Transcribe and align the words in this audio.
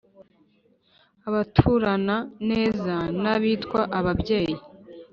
Agaturana 1.27 2.15
nezaN’abitwa 2.47 3.81
ababyeyi 3.97 4.55